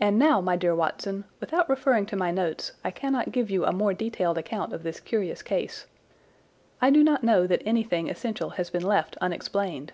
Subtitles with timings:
[0.00, 3.72] And now, my dear Watson, without referring to my notes, I cannot give you a
[3.74, 5.86] more detailed account of this curious case.
[6.80, 9.92] I do not know that anything essential has been left unexplained."